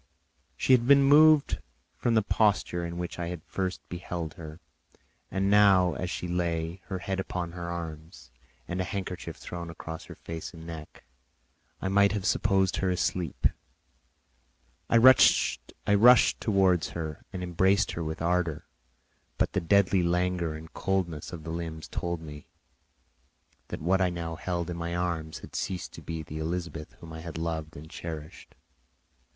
She 0.57 0.73
had 0.73 0.87
been 0.87 1.03
moved 1.03 1.59
from 1.95 2.15
the 2.15 2.23
posture 2.23 2.83
in 2.83 2.97
which 2.97 3.19
I 3.19 3.27
had 3.27 3.43
first 3.43 3.87
beheld 3.87 4.33
her, 4.33 4.59
and 5.29 5.47
now, 5.47 5.93
as 5.93 6.09
she 6.09 6.27
lay, 6.27 6.81
her 6.87 6.97
head 6.97 7.19
upon 7.19 7.51
her 7.51 7.69
arm 7.69 8.09
and 8.67 8.81
a 8.81 8.83
handkerchief 8.83 9.37
thrown 9.37 9.69
across 9.69 10.05
her 10.05 10.15
face 10.15 10.55
and 10.55 10.65
neck, 10.65 11.03
I 11.79 11.87
might 11.87 12.13
have 12.13 12.25
supposed 12.25 12.77
her 12.77 12.89
asleep. 12.89 13.45
I 14.89 14.97
rushed 14.97 16.41
towards 16.41 16.89
her 16.89 17.23
and 17.31 17.43
embraced 17.43 17.91
her 17.91 18.03
with 18.03 18.23
ardour, 18.23 18.65
but 19.37 19.53
the 19.53 19.61
deadly 19.61 20.01
languor 20.01 20.55
and 20.55 20.73
coldness 20.73 21.31
of 21.31 21.43
the 21.43 21.51
limbs 21.51 21.87
told 21.87 22.21
me 22.21 22.47
that 23.67 23.83
what 23.83 24.01
I 24.01 24.09
now 24.09 24.35
held 24.35 24.71
in 24.71 24.77
my 24.77 24.95
arms 24.95 25.41
had 25.41 25.55
ceased 25.55 25.91
to 25.93 26.01
be 26.01 26.23
the 26.23 26.39
Elizabeth 26.39 26.93
whom 27.01 27.13
I 27.13 27.19
had 27.21 27.37
loved 27.37 27.77
and 27.77 27.87
cherished. 27.87 28.55